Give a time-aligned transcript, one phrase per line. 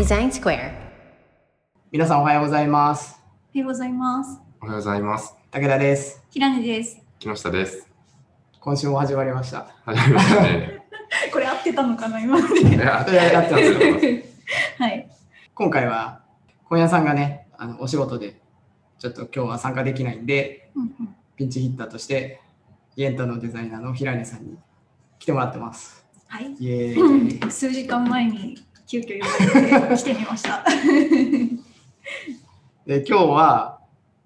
[0.00, 0.72] Design Square.
[1.92, 3.20] 皆さんおはようございます。
[3.54, 4.40] おはようございます。
[4.62, 5.34] おはようございます。
[5.50, 6.24] 武田です。
[6.30, 6.98] ひらねです。
[7.18, 7.86] 木下です。
[8.60, 9.66] 今週も始まりました。
[9.84, 10.86] 始まりましたね。
[11.30, 12.60] これ合ってたのかな今まで。
[12.62, 13.52] いやとりあえずやって
[13.92, 14.00] ま
[14.78, 15.10] すはい。
[15.54, 16.22] 今回は、
[16.64, 18.40] 本屋さんがね、あのお仕事で、
[18.98, 22.40] ちょっと今日は参加できないんで、うんうんピンチヒッターとして、
[22.96, 24.56] イエンタのデザイナーの平根さんに
[25.18, 26.06] 来てもらってます。
[26.26, 26.54] はい。
[26.58, 27.50] イエーイ。
[27.50, 28.56] 数時間前に
[28.90, 30.64] 急遽呼ばれて来てみました。
[32.84, 33.78] で、今日は、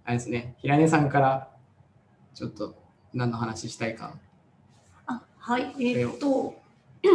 [0.05, 1.51] あれですね、平根さんから、
[2.33, 2.75] ちょっと
[3.13, 4.17] 何の話したいか。
[5.05, 5.75] あはい。
[5.81, 6.55] えーっと、
[7.03, 7.13] ちょ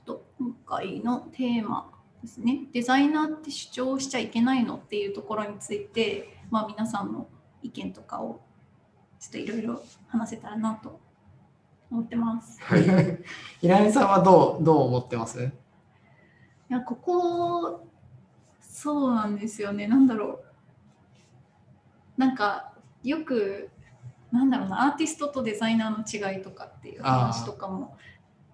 [0.00, 1.88] っと今回のテーマ
[2.20, 2.62] ですね。
[2.72, 7.28] デザイナーって主張しちゃいけないのっていうところについて、まあ皆さんの
[7.62, 8.40] 意見とかを
[9.20, 10.98] ちょっといろいろ話せたらなと
[11.88, 12.60] 思ってます。
[12.60, 12.82] はい。
[13.60, 15.61] 平根さんはどう、どう思ってます？
[16.72, 17.86] いやここ
[18.62, 19.86] そうなんですよね。
[19.86, 20.40] なんだろ
[22.16, 22.20] う。
[22.20, 22.72] なんか
[23.04, 23.68] よく
[24.32, 24.86] なんだろうな。
[24.86, 27.98] アーティストとデザイナーの違いとかっていう話とかも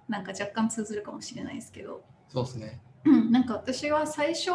[0.08, 2.80] なんか若干通ずるかもしれないですけど、そうですね。
[3.04, 4.50] うん、なんか私は最初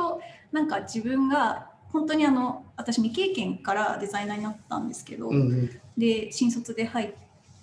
[0.51, 5.69] なんか自分が本当にあの私未経験からデザイナーになったんですけど、うんうん。
[5.97, 7.13] で新卒で入っ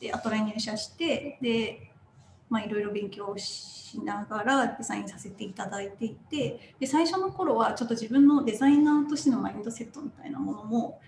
[0.00, 1.89] てアトライに入社してで
[2.50, 11.00] まあいろいろ勉強しながらデザインさせていただいていてで最初の頃はちょっと自分のデザイナーとしてのマインドセットみたいなものも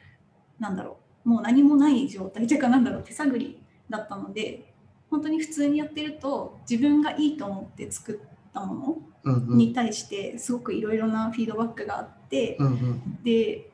[0.59, 4.73] なんだろうもう何もない状態というかなんだろう手探りだったので
[5.11, 8.99] 本当に普通にやってると自分がいいと思って作ったもの。
[9.25, 13.23] に対してすごくいろいろなフィードバックがあって、うんうん。
[13.23, 13.71] で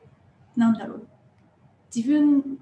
[0.55, 1.07] なんだろう
[1.95, 2.59] 自分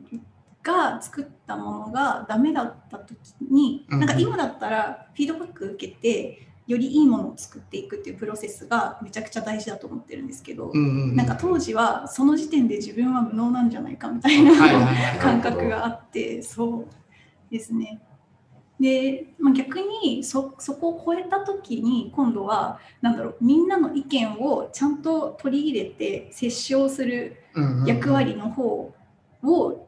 [0.68, 3.18] が作ったものがダメだった時
[3.50, 11.16] に、うんなんか今だったらフィードバック受けてよりいいものを作っていくっていうプロセスがめちゃくちゃ大事だと思ってるんですけど、うんうんうん。
[11.16, 14.52] なんか当時はその時点で自分は無能なんじゃないかみたいな、
[15.22, 16.86] 感覚があってそう
[17.50, 18.02] ですね。
[18.80, 27.38] で、まあ、逆にそそこを超えた時に今度はなんだろうみんなの意見をちゃんと取り入れて接触する
[27.86, 28.94] 役割の方
[29.44, 29.87] を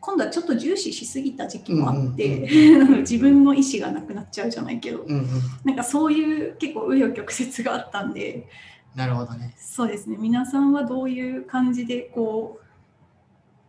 [0.00, 5.26] 今度はちょっと重視しすぎた時期もあって、うん 自分の意思がなくなっちゃうじゃないけど、うんうん。
[5.64, 8.48] なんかそういう結構紆余曲折があったんで
[8.94, 9.54] なるほどね。
[9.58, 12.66] そうですね皆さんはどういう感じでこう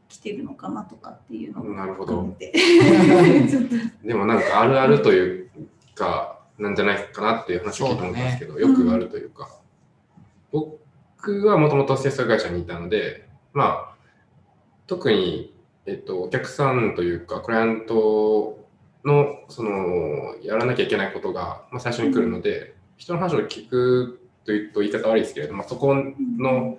[0.07, 2.35] 来てるのかなとかっていうのをなるほど。
[4.03, 5.49] でもなんかあるあるという
[5.95, 9.49] か、なんじゃないかなっていう話を聞いたんですけど、ねよくあるというか、
[10.51, 13.95] 僕はもともと制作会社にいたので、まあ、
[14.87, 15.53] 特に、
[15.87, 18.67] えっと、お客さんというか、クライアント
[19.05, 26.77] の、その、やらなきゃいけないことが、まあ、最初に来るので、人の話を聞くというと言い方悪いですけれども、まあ、そこの、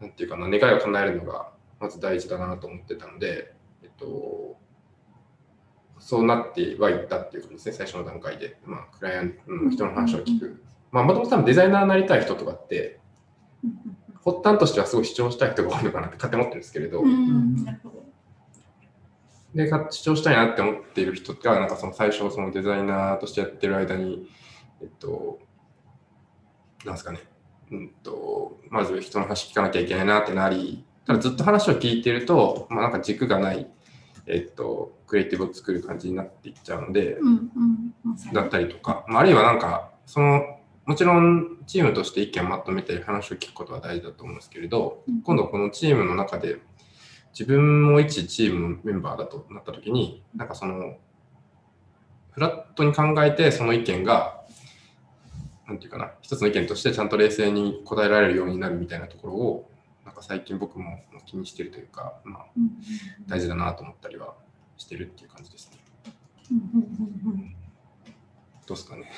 [0.00, 3.52] なんていうかな、願いを叶えるのが、まず大事だなと思ってたので、
[3.82, 4.56] えっと、
[5.98, 8.58] そうなってはいったっていうことですね、最初の段階で。
[8.64, 10.62] まあ、クライアントの人の話を聞く。
[10.92, 13.00] まあ、もともと多分デザイナーになりたい人とかって、
[14.32, 17.02] 発端としてはすごい主張したい人が多いのかなって勝手に思ってるんですけれど、
[19.54, 24.28] で、か主張したいなって思っている人が、なんかその最初、そのデザイナーとしてやってる間に、
[24.80, 25.38] えっと、
[26.84, 27.20] なんですかね、
[27.72, 33.66] うんと、まず人の話聞かなきゃいけないなってなり、ただずっと話を聞いてると、まあなんか軸がない、
[34.26, 40.57] えっと、クリエイティブを作る感じになっていっちゃうので、うんうんまさにだったりとか、まあ、あるいはなんか、その、
[40.88, 45.20] もちろんチームとして意見をまとめて話を聞くことは大事だと思うんですけれど、うん。
[45.20, 46.56] 今度このチームの中で
[47.38, 50.96] 自分も一チームのメンバーだとなった時に、なんかその、
[52.30, 54.40] フラットに考えてその意見が、
[55.66, 59.70] なんていうかな、一つの意見としてちゃんと冷静に答えられるようになるみたいなところを、
[60.06, 62.46] なんか最近僕も気にしてるというか、まあ、
[63.26, 64.32] 大事だなと思ったりは
[64.78, 65.76] してるっていう感じですね。
[68.66, 69.10] どうですかね、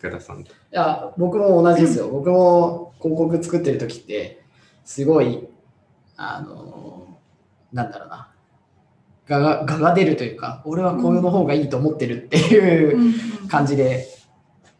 [0.00, 0.40] 武田さん。
[0.40, 2.08] いや、僕も同じですよ。
[2.08, 4.42] 僕も広告作ってる時って、
[4.84, 5.46] すごい、
[6.16, 7.18] あの、
[7.72, 8.32] なんだろうな、
[9.26, 13.08] 画が画が出るというか、俺はこういうの方がいいと思ってるっていううんう
[13.46, 14.06] ん感じで、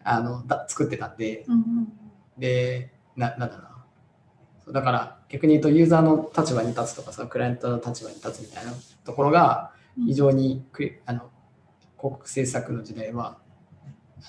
[0.03, 1.93] あのだ作ってたんで、うんうん
[2.39, 3.85] で、ななんだろうな。
[4.65, 8.73] そうだから逆に言うとユーザーの立場に立つとかさ、クライアントの立場に立つみたいな
[9.05, 9.73] ところが
[10.07, 11.31] 非常にクリあの
[11.99, 13.39] 広告制作の時代は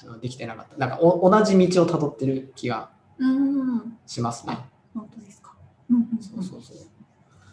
[0.04, 0.78] あのできてなかった。
[0.78, 4.58] なんかお同じ道をたどってる気がうんしますね。
[4.94, 5.54] 本当ですか。
[5.90, 6.78] うんうんうんそうそうそう。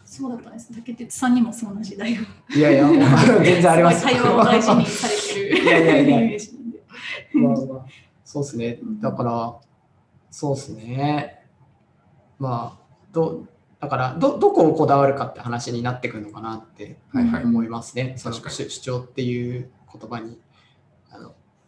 [0.05, 0.73] そうだったんです。
[0.75, 2.23] 竹鉄さんにもそんな時代が。
[2.57, 2.89] いやいや、
[3.45, 4.01] 全然あります。
[4.01, 6.39] すごい会話を大事にされてるいやいやいや。
[7.35, 7.87] まあまあ
[8.25, 8.79] そうですね。
[9.01, 9.57] だから、
[10.31, 11.45] そうですね。
[12.39, 13.47] まあ、ど
[13.81, 17.45] だからど、どこをこだわるかって話になってくるのかなってはいはい。
[17.45, 18.15] 思いますね。
[18.17, 20.39] その確かに主主張っていう言葉に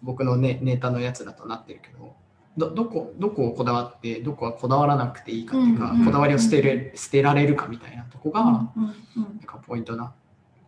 [0.03, 2.15] 僕の、ね、ネタのやつだとなってるけど
[2.57, 10.13] どどこどこをこだわってどこはこだわらなくていいかっていうか、うんうんこだわりを捨てる捨てられるかみたいなとこが、うんなんうんうんかポイントな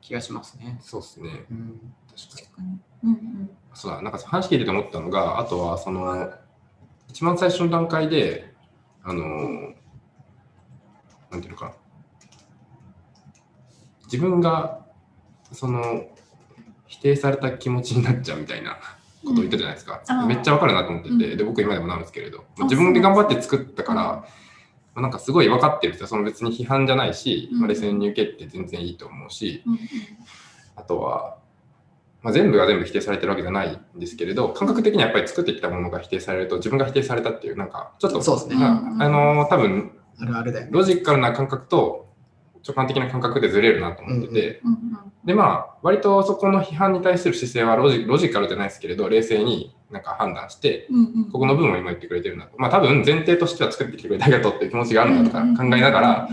[0.01, 0.79] 気がしますね。
[0.81, 1.45] そうですね。
[1.51, 2.79] うん確かに。
[3.05, 6.31] うんうんそうだ、なんか話聞いてて思ったのが、あとはその、
[7.09, 8.53] 一番最初の段階で、
[9.03, 9.23] あの、
[11.31, 11.73] なんていうのかな。
[14.05, 14.87] 自分が、
[15.53, 16.05] その、
[16.87, 18.79] 否定された気持ちになっちゃうみたいな
[19.25, 20.03] ことを言ったじゃないですか。
[20.09, 20.29] うん。
[20.29, 21.37] めっちゃわかるなと思ってて、うん。
[21.37, 24.09] で、僕今でもなんですけれど、まああ自分で頑張って作ったから、うん
[24.95, 26.07] まあなんかすごい分かってるんですよ。
[26.07, 27.61] その別に批判じゃないし、うん。
[27.61, 29.79] まあ、冷静に受けって全然いいと思うし、うん
[30.75, 31.37] あとは、
[32.23, 38.57] まあ、全部が全部否定されてるわけじゃないんですけれど、感覚的にはやっぱり作ってきたものが否定されると、自分が否定されたっていう、なんか、ちょっと、そうですね。
[38.57, 39.03] まあうん。
[39.03, 40.71] あのー多分、あるあるだよね。
[40.73, 42.02] ロジカルな感覚と、
[42.67, 44.99] 直感的な感覚でずれるなと思ってて、うんうん。
[45.25, 51.31] で、まあ、割とそこの批判に対する姿勢はロジロジカルじゃないですけれど、冷静になんか判断して、うんうん。
[51.31, 52.57] ここの部分を今言ってくれてるなと。
[52.59, 56.29] まあ、多分前提としては作ってきてくれてありがとうっていう気持ちがあるんだとか考えながら、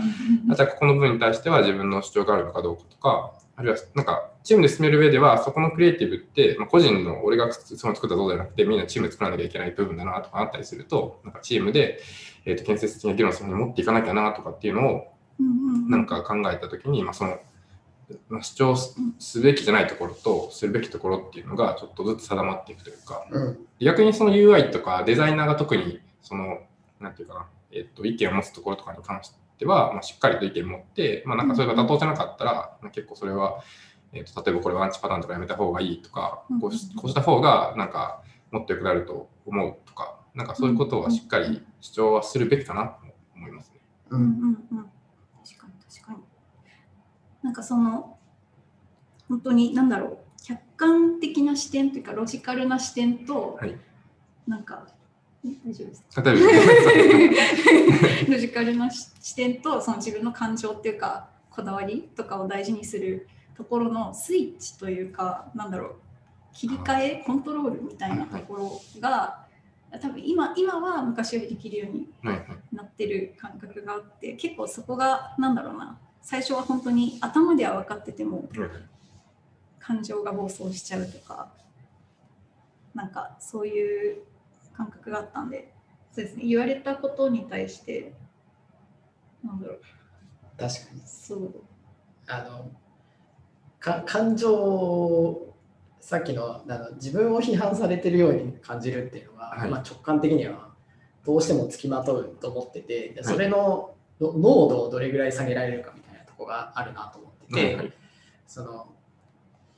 [0.50, 12.00] あじゃあここの部分に対しては自分の主張があるのかどうかとか、あるいはなんかチームで進める上ではそこのクリエイティブって、まあ、個人の俺がその作った像じゃなくてみんなチームで作らなきゃいけない部分だなとかあったりすると、なんかチームで、
[12.46, 15.12] えー、と建設的な議論をそこに持っていかなきゃなとかっていうのを
[15.88, 17.38] なんか考えたときに、まあ、その、
[18.28, 26.58] まあ、主張すすべきじゃないところとするべきところっていうのがちょっとずつ定まっていくというか、うん逆にその UI とかデザイナーが特にその、
[27.00, 33.62] なんていうかな、えっと、意見を持つところとかに関しては、まあ、しっかりと意見を持って、まあ、なんかそれが妥当じゃなかったら、まあ、結構それは、
[34.12, 42.96] えっと、例えばこれはアンチパターンとかやめた方がいいとか、こうしこうした方がなんかもっと良くなると思うとか、なんかそういうことはしっかり主張はするべきかなと
[43.34, 43.80] 思いますね。
[44.10, 44.28] ううんんう
[44.76, 44.86] んうん。
[47.42, 48.16] なんかその
[49.28, 53.76] 本当に何だろう客観的な視点というかロジカルな視点と、はい。
[54.46, 54.86] なんか
[55.46, 56.04] ん大丈夫です
[58.30, 65.94] ロジカルな視点とその自分の感情っていうかこだわりとかを大事にするところのスイッチというかなんだろう
[66.52, 69.46] 切り替えコントロールみたいなところが
[70.00, 72.08] 多分今今は昔よりできるように
[72.72, 78.48] なってる感覚があって結構そこがなんだろうな最初は本当に頭では分かってても
[79.78, 81.52] 感情が暴走しちゃうとか
[82.94, 84.22] なんかそういう
[84.76, 85.72] 感覚があったんで
[86.12, 86.44] そうですね。
[86.44, 88.12] 言われたことに対して
[89.44, 89.80] なんだろう。
[90.58, 91.02] 確かに。
[91.06, 91.54] そう。
[92.26, 92.70] あの
[93.78, 95.54] か感情
[96.00, 99.70] さっきのあの自分を批判されてるように感じるっていうのは、はい。
[99.70, 100.70] まあ、直感的には
[101.24, 105.99] どうしてもつきまとうと思っててでそれの、の濃度をどれぐらい下げられるかみたいな。
[105.99, 105.99] と
[106.40, 107.92] ころがあるなと思ってて、はい。
[108.46, 108.88] その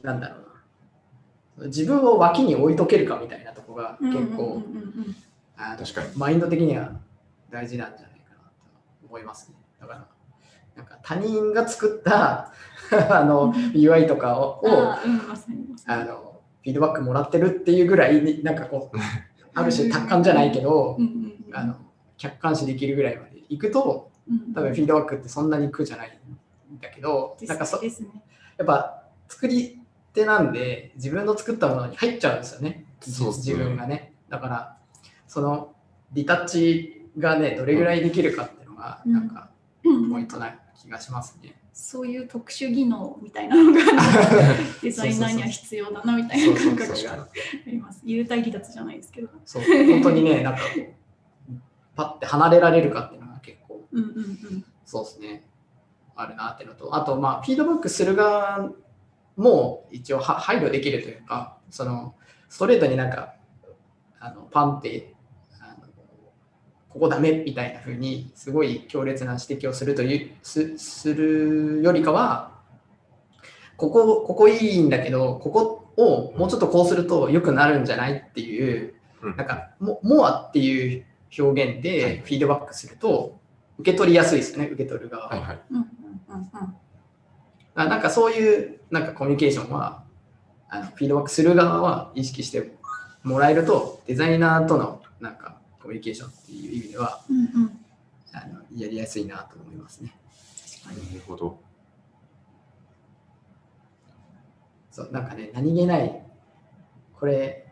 [0.02, 1.66] なんだろうな。
[1.66, 4.62] 自分を脇に置いとけるかみたいなところが結構、
[6.16, 6.92] マインド的には
[7.50, 8.50] 大事なんじゃないかな
[9.00, 9.56] と思いますね。
[9.80, 10.08] だから、
[10.76, 12.52] なんか他人が作った
[13.10, 14.92] あの UI とかをを
[15.86, 18.96] あのフィードバックもらってるっていうぐらいに、なんかこう、
[19.54, 20.96] ある種達観じゃないけど
[21.52, 21.76] あの
[22.16, 26.08] 客観視できるぐらいまでいくと、うん多分フィードバックってそんなに苦じゃない。
[26.08, 26.12] ん
[26.80, 28.08] だけど、ですなんかそですね
[28.58, 29.80] やっぱ作り
[30.12, 32.84] 手なんで自分の作ったものに入っちゃうんですよね。
[33.00, 34.12] そうっすね自分がね。
[34.28, 34.76] だから、
[35.26, 35.74] その
[36.12, 39.50] リタッチがね、どれぐらいできるかっていうのが、うんなんか
[39.84, 41.54] うんポイントな気がしますね。
[41.72, 43.80] そういう特殊技能みたいなのが
[44.82, 47.28] デザイナーには必要だなみたいな感覚そうそうがあ
[47.66, 48.02] ります。
[48.04, 49.28] 幽体離脱じゃないですけど。
[49.46, 51.54] そう、本当にね、なんかこう、
[51.96, 54.64] パッて離れられるかっていうのが結構、うんうんうん。
[54.84, 55.44] そうですね、
[56.16, 58.70] あるなっていうのと、あと、まあ、フィードバックする側
[59.36, 62.14] も一応は配慮できるというか、その、
[62.48, 63.34] ストレートになんか、
[64.20, 65.14] あのパンって、
[65.60, 65.86] あの
[66.88, 72.52] ここダメみたいな風に、すごい強烈な指摘をするという、すするよりかは、
[73.76, 81.04] ここ、ここいいんだけど、ここをもうちょっとこうすると良くなるんじゃないっていう、うんなんか、モモアっていう
[81.38, 83.40] 表現はいでフィードバックすると、
[83.78, 85.30] 受け取りやすいですよね、受け取る側は。
[85.30, 85.60] はいはい。
[86.32, 86.74] うんうん
[87.74, 90.04] なんかそういうなんかコミュニケーションは
[90.68, 92.72] あのフィードバックする側は意識して
[93.22, 97.78] もらえるとデザイナーとのなんかコミュニケーションっていう意味ではうんうん。
[98.34, 100.14] あのやりやすいなと思いますね。
[100.86, 101.60] なるほど。
[104.90, 106.22] そうなんかね何気ない
[107.18, 107.66] これ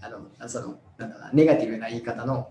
[0.00, 2.50] あのあそのなんだろうなネガティブな言い方の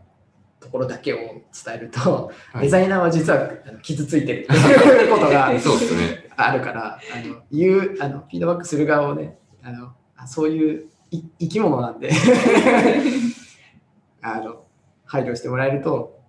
[0.62, 1.42] ところだけを伝
[1.76, 3.50] えると、はいデザイナーは実は
[3.82, 6.30] 傷ついてるっていう ことがそうですね。
[6.38, 12.12] あるから、あの言うあのフィードバックする側をね、あのあそういうい生き物なんで
[14.22, 14.64] あの、
[15.06, 16.22] 配慮してもらえると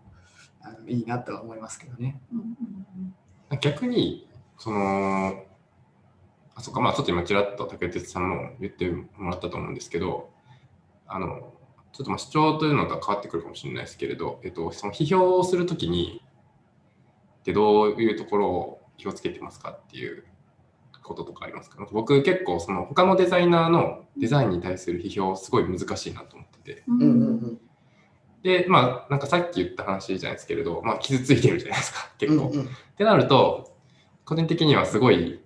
[0.62, 2.20] あのいいなとは思いますけどね。
[3.60, 4.26] 逆に、
[4.58, 5.44] その、
[6.54, 10.30] あ、そっか、まあちょっと今ちらっと竹鉄さんも言ってもらったと思うんですけど、
[11.06, 11.52] あの、
[11.92, 16.22] ちょっとまあ主張というのとは変わってくるかもしれないですけれど、えっと、その批評をするときに、
[17.44, 20.25] でどういうところを気をつけてますかっていう
[21.02, 21.87] こととかありますか？
[21.90, 27.18] 僕結構その他のデザイナーのデザインに対する批評すごい難しいなと思ってて、うんうんうん。
[27.18, 27.61] うん
[28.42, 32.46] で、まあなんかさっき言った話じゃないですけれど、まあ傷ついてるじゃないですか、 結構。
[32.46, 32.66] うんうん。
[32.66, 33.76] ってなると、
[34.25, 35.40] 個人的にはすごい、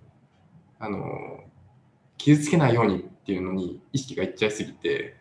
[0.79, 1.43] あの、
[2.17, 5.16] 傷つけないようにっていうのに意識がいっちゃいすぎて、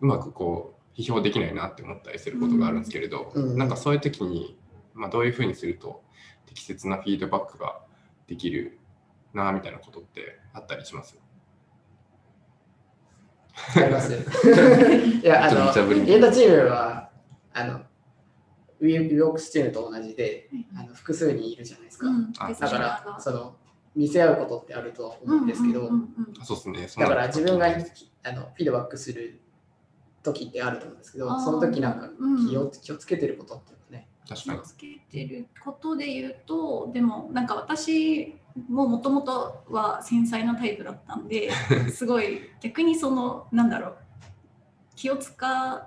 [0.00, 3.58] うまくこう、批評できないなって思ったりすることがあるんですけれど、うん。
[3.58, 4.58] なんかそういう時に、
[4.94, 6.02] まあ、どういうふうにすると
[6.46, 7.80] 適切なフィードバックが
[8.26, 8.78] できる
[9.34, 11.18] なみたいなことってあったりします？
[13.76, 14.12] あります。
[15.22, 17.10] いや、あの、無茶ぶりみたいエンタチームは、
[17.52, 17.80] あの、
[18.80, 22.06] ウィウィオックスチームと同じで、あの複数人いるじゃないですか。
[22.06, 22.32] うん。
[22.32, 23.56] だから、その、
[23.94, 25.88] 見せ合うことってあるとは思うんですけど、
[26.42, 26.88] そうですね。
[26.88, 27.08] そだ。
[27.08, 29.40] から自分があのフィードバックする
[30.32, 34.08] 時ってあると思うんですけど、その時なんかうん気を,、気をつけてることっていうのはね。
[34.24, 34.62] 気確かにを。
[34.62, 38.36] つけてることで言うとでもなんか私
[38.68, 41.50] ももともとは繊細なタイプだったんで
[41.92, 43.96] すごい逆にそのなんだろう
[44.96, 45.82] 気を使う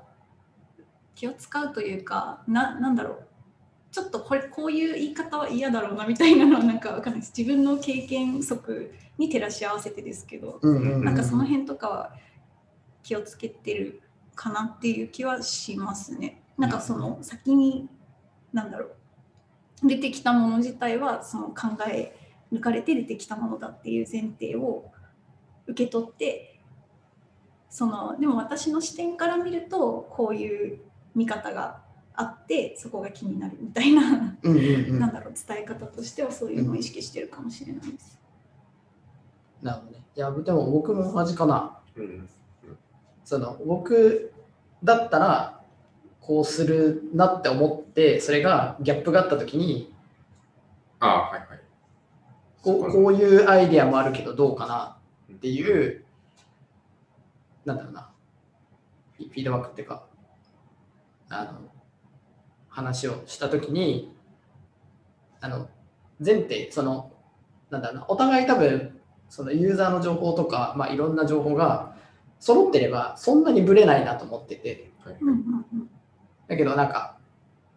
[1.15, 3.23] 気を使うというかななんだろう
[3.91, 12.13] ちょっとこれこういう言い方は嫌だろうなみたいなのはなんかわかんないです自分の経験則に照らし合わせてですけど、うんうんなんかその辺とかは
[13.03, 14.01] 気をつけてる
[14.39, 16.41] かなっていう気はしますね。
[16.57, 17.89] なんかその先に
[18.53, 18.85] なんだろ
[19.83, 22.15] う出てきたもの自体はその考え
[22.53, 24.89] 抜かれて出てきたものだっていう前提を
[25.67, 26.61] 受け取って
[27.69, 30.79] そのでも私の視点から見るとこういう
[31.13, 31.81] 見方が
[32.13, 38.17] あってそこが気になるみたいな、うんうんうんなんだろう伝え方としてはそういうのを意識してるかもしれないです。
[39.61, 40.03] なるほどね。
[40.15, 41.77] いや、でも僕も同じかな。
[41.97, 42.29] うん
[43.29, 44.33] その僕
[44.83, 45.61] だったら
[46.19, 49.93] こうするなって思って、それがギャップがあった時に、
[50.99, 51.59] ああ、はいはい。
[52.63, 54.97] こうこういうアイディアもあるけどどうかな
[55.31, 56.03] っていう、
[57.65, 58.09] なんだろうな、
[59.17, 60.07] フィードバックっていうか、
[61.29, 61.69] あの、
[62.67, 64.11] 話をしたときに、
[65.39, 65.69] あの、
[66.19, 67.11] 前提、その、
[67.69, 71.88] なんだろうな、お互い多分、そのユーザーの情報とか、まあ、いろんな情報が
[72.39, 75.15] 揃ってれば、そんなにブレないなと思ってて、はい。
[76.47, 77.17] だけどなんか、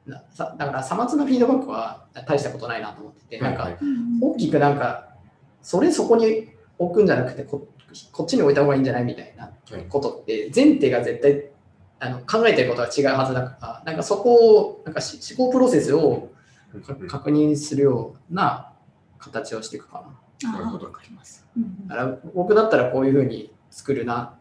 [0.07, 3.79] なさだから、さまつなフィードバックは大したことないなと思ってて、なんか、はい
[4.21, 5.09] 大きくなんか、
[5.63, 7.69] それそこに置くんじゃなくてこ、
[8.13, 9.85] こっちに置いた方がいいんじゃないみたいなはい。
[9.89, 11.51] ことって、前提が絶対
[12.01, 16.31] あの考えてることが違うはずだから、なんかそこを、なんかし思考プロセスを
[17.09, 18.73] 確認するような
[19.19, 20.05] 形をしていくか
[20.43, 20.51] な。
[20.51, 20.87] あなるほど。
[20.87, 21.47] ーわかります。
[21.57, 21.87] うん。
[21.87, 24.37] だから僕だったらこういうふうに作るな、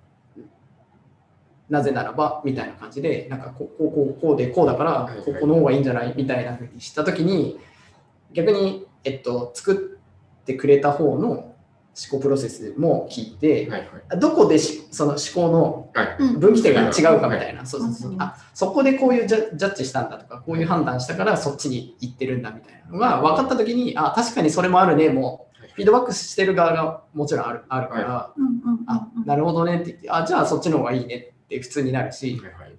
[1.71, 7.59] なぜならばみたいな感じで、なんかこうこうこうこうでこうだからはいはい、ここの方がいいんじゃないみたいなふうにしたときに、
[8.33, 9.99] 逆に、えっと、作
[10.43, 11.55] ってくれた方の思
[12.09, 14.19] 考プロセスも聞いて、はいはい。
[14.19, 15.89] どこでしその思考の
[16.39, 32.75] 分岐点が違うかみたいな、そうそうあそこでこういうジャジャッジしたんだとか、こういう判断したからそっちに行ってるんだみたいなのが分かったときに、あ確かにそれもあるね、もうフィードバックしてる側がもちろんあるあるから、うんうんうんあなるほどねって言って、あじゃあそっちの方がいいねって普通になるし、はいはい。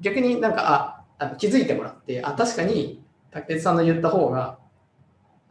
[0.00, 4.58] 逆になんかああの気づいてもらって、あ確かに竹内さんの言った方が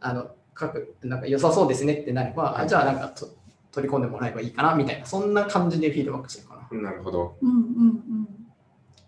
[0.00, 3.28] あの書くなんか良さそうですねってなれば、はいあじゃあなんかと
[3.72, 6.82] 取り込んでもらえばいいかなみたいな、そんな感じでフィードバックしてるかな。
[6.82, 7.36] なるほど。
[7.42, 8.28] うんうんうん。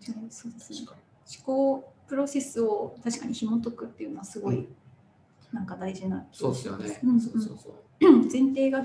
[0.00, 0.96] じゃあそうですね確か
[1.46, 4.68] 思考プロセスを確かに紐解くっていうのはすごい、うん
[5.52, 7.00] なんか大事なそうですよね。
[7.02, 7.72] うんうんそうそうそう
[8.30, 8.84] 前提が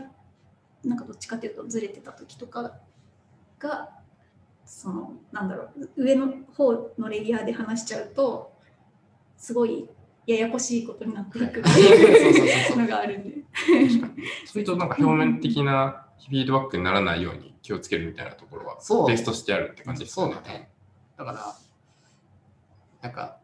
[0.83, 2.74] なんかどっちかというとずれてた時とか
[3.60, 3.89] が
[4.65, 8.53] そのなんだろう上の方のレイヤーで話しちゃうと
[9.38, 9.89] すごい
[10.25, 11.74] ややこしいことになっていくってい
[12.67, 13.43] そううのがあるんで。
[14.46, 20.70] それとなんか表面的なフィードバックにならないように気をつけるみたいなところはそうベースとしてあるって感じですかそうだね。
[21.17, 21.55] だから、
[23.01, 23.38] なんか、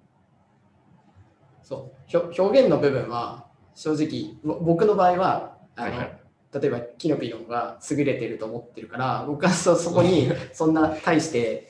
[1.61, 6.18] そう、表表現の部分は、正直、ぼ僕の場合は、あのはいはい
[6.53, 11.69] 例えば、キノピの方が優れてると思ってるから、僕はそそこに、 そんな大して、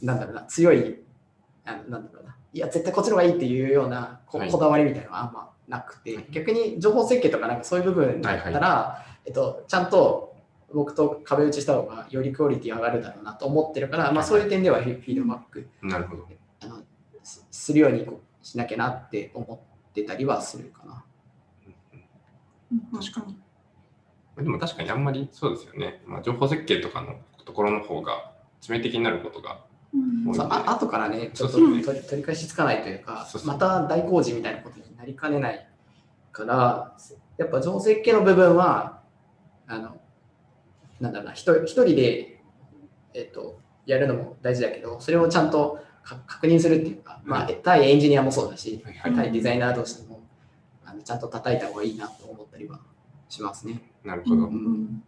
[0.00, 1.02] なんだろうな、強い、
[1.64, 10.34] ああのなんだろうな、いや、絶対こっちの方がいいっていうようなこはいこだわりみたいなのはあんまなくて、逆に情報設計とかなんかそういう部分だったら、えっと、ちゃんと
[10.72, 16.28] 僕と壁打ちした方がよりクオリティ上がるだろうなと思ってるから、まあ、そういう点ではフィフィードバックなるほど。
[16.60, 16.82] あの
[17.22, 21.04] すするようにこうしなきゃなって思ってたりはするかな。
[22.92, 23.41] 確かに。
[24.36, 26.02] でも確かにあんまりそうですよね。
[26.06, 29.60] まあ、情報設計とかのところの方が致命的になることが
[29.92, 30.28] うん。
[30.28, 35.68] 多いそうあ後からね、ちょっと取り取り返しつかないというかそう、そうまた大工事みたいなことになりかねない
[36.32, 36.96] から、
[37.36, 39.02] やっぱ情報設計の部分は、
[39.66, 40.00] あの、
[41.00, 42.40] なんだろうな、一人一人で、
[43.14, 49.14] えっと、やるのも大事だけど、それをちゃんとか確認するっていうか、まあ、対エンジニアもそうだし、はいはい。
[49.14, 50.20] 対デザイナー同士でも、
[50.84, 52.80] あのちゃんと叩いた方がいいなと思ったりは
[53.28, 53.91] しますね。
[54.04, 54.46] なるほど。
[54.46, 55.02] うん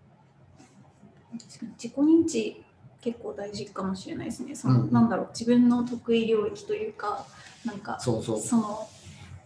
[1.77, 2.65] 自己認知
[3.01, 4.55] 結構大事かもしれないですね。
[4.55, 7.27] その、うんなんだろう自分の得意領域というか
[7.65, 8.41] なんかそうそう。
[8.41, 8.89] その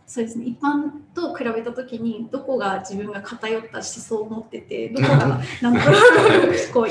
[0.07, 5.83] そうですね一般と比べた時にどこが自分が偏った思想を持っててどこが なんか
[6.73, 6.89] こう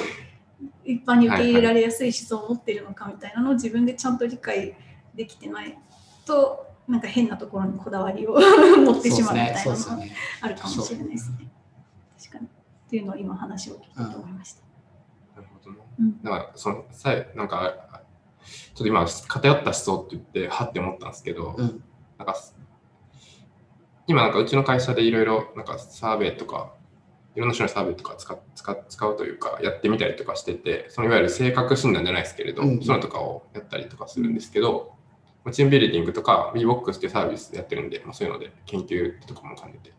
[0.85, 4.75] 一般に受け入れられやすい思想を持ってるのかみたいなのを自分でちゃんと理解
[5.15, 5.77] できてない
[6.25, 8.37] となんか変なところにこだわりを
[8.77, 9.99] 持ってしまうみたいなのが。
[10.41, 11.46] あるかもしれないですね。
[12.17, 12.45] 確かに。
[12.45, 14.61] っていうのを今話を聞いてて思いました。
[15.35, 15.83] なるほどね。
[15.99, 18.01] うんだから、その、さえ、なんか、
[18.45, 21.83] ちょっと今、偏った思想って言って、はって思ったんですけど、うん。
[22.17, 22.35] なんか、
[24.07, 26.73] 今なんかうちの会社でいろいろなんかサーベイとか、
[27.35, 34.93] いろんな種のサーベイとか使っ使っ使うというか、やってみたりとかしてて、そのいわゆる性格診断じゃないですけれど、うんそういうのとかをやったりとかするんですけど、
[35.51, 39.91] チームビルディングとか WeBox っていうサービスやってるんで、まあ、そういうので研究とかも兼ねて。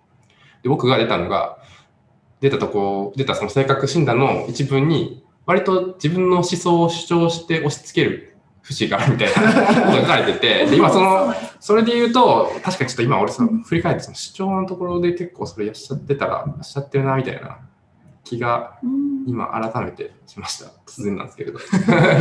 [0.62, 1.58] で、僕が出たのが、
[2.40, 17.58] 出たとこ、出たその性格診断の一文に、割と自分の思想を主張して押し付ける節があるみたいな ことが書かれてて、で今その、それで言うと、確かにちょっと今俺さ、振り返ってその主張のところで結構それやっちゃってたら、やっちゃってるなみたいな
[18.24, 20.66] 気がうん今改めてしました。
[20.86, 21.58] 突然なんですけれど。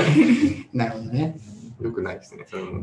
[0.74, 1.38] なるほどね。
[1.82, 2.82] よくないですね、それも。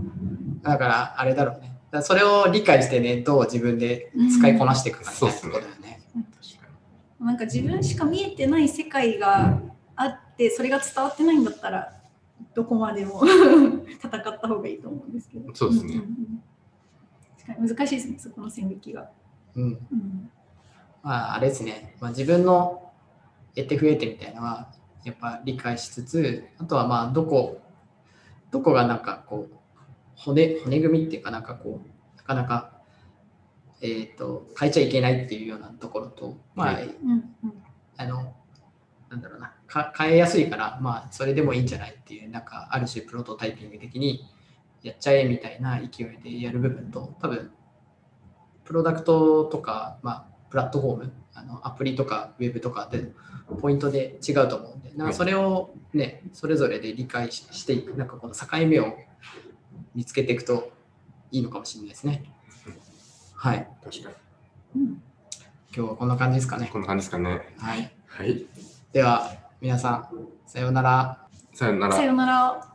[0.63, 1.75] だから、あれだろうね。
[2.03, 6.01] それを理解してね、どう自分で使いこなしていくかみたいなところだよね。
[7.25, 9.61] なんか自分しか見えてない世界が
[9.97, 11.93] あって、それが伝わってないんだったら、
[12.55, 13.23] どこまでも
[13.89, 15.55] 戦った方がいいと思うんですけど。
[15.55, 16.43] そうですねんんうん
[17.47, 19.11] 確かに難しいですね、そこの線引きが。
[19.55, 19.65] うん。
[19.65, 20.31] うん
[21.03, 21.97] まあ、あれですね。
[22.01, 22.91] まあ、自分の
[23.55, 24.73] 得て増えてみたいなのは、
[25.05, 27.61] やっぱ理解しつつ、あとはまあ、どこ、
[28.51, 29.57] どこがなんかこう、
[30.17, 32.74] 骨、骨組みっていうかなんかこう、なかなか、
[33.87, 36.79] えっ、と、変えちゃいけないっていうようなところと、まあ、
[37.99, 38.35] あの、
[39.11, 44.25] なんだろうな、か変えやすいから、まあ、それでもいいんじゃないっていう、なんか、ある種、プロトタイピング的に
[44.83, 47.53] やっちゃえみたいな勢いでやる部分と、多分、
[48.65, 53.13] プロダクトとか、まあ、プラットフォーム、あのアプリとか、ウェブとかで、
[53.61, 58.97] ポイントで違うと思うんで、なんかそれをね、それぞれで理解ししていく、なんかこの境目を
[59.95, 60.73] 見つけていくと
[61.31, 62.25] いいのかもしれないですね。
[63.45, 63.69] はい。
[63.85, 64.11] 確か
[64.75, 65.03] うん
[65.77, 66.63] 今日はこんな感じですかに。
[66.63, 66.71] ね。
[66.73, 67.43] こんな感じですかね。
[67.59, 67.93] はい。
[68.07, 68.47] はい。
[68.91, 69.31] では、
[69.61, 70.09] 皆さん、
[70.47, 71.19] さようなら。
[71.53, 72.03] さよならさ。
[72.05, 72.74] よなら。